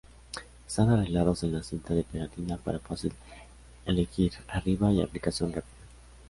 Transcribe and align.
Están 0.67 0.89
arreglados 0.89 1.43
en 1.43 1.53
la 1.53 1.61
cinta 1.61 1.93
de 1.93 2.03
pegatina 2.03 2.57
para 2.57 2.79
fácil 2.79 3.13
elegir-arriba 3.85 4.91
y 4.91 4.99
aplicación 4.99 5.53
rápida. 5.53 5.75